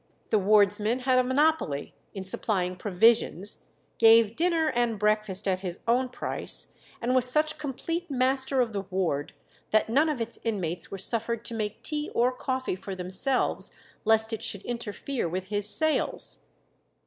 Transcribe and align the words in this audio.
The 0.31 0.39
wardsman 0.39 0.97
had 1.01 1.19
a 1.19 1.23
monopoly 1.23 1.93
in 2.15 2.23
supplying 2.23 2.75
provisions, 2.75 3.67
gave 3.99 4.35
dinner 4.35 4.69
and 4.71 4.97
breakfast 4.97 5.47
at 5.47 5.59
his 5.59 5.79
own 5.87 6.09
price, 6.09 6.75
and 6.99 7.13
was 7.13 7.29
such 7.29 7.59
complete 7.59 8.09
master 8.09 8.61
of 8.61 8.73
the 8.73 8.81
ward 8.81 9.33
that 9.69 9.89
none 9.89 10.09
of 10.09 10.19
its 10.19 10.39
inmates 10.43 10.89
were 10.89 10.97
suffered 10.97 11.45
to 11.45 11.53
make 11.53 11.83
tea 11.83 12.09
or 12.15 12.31
coffee 12.31 12.75
for 12.75 12.95
themselves 12.95 13.71
lest 14.03 14.33
it 14.33 14.41
should 14.41 14.63
interfere 14.63 15.29
with 15.29 15.49
his 15.49 15.69
sales. 15.69 16.45